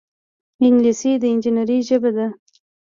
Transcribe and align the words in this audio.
انګلیسي 0.65 1.11
د 1.21 1.23
انجینرۍ 1.31 1.79
ژبه 1.87 2.11
ده 2.15 2.27